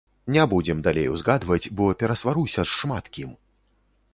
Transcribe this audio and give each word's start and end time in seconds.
Не 0.35 0.43
будзем 0.53 0.79
далей 0.87 1.09
узгадваць, 1.15 1.71
бо 1.81 1.91
перасваруся 1.99 2.61
з 2.71 2.81
шмат 2.81 3.05
кім. 3.19 3.37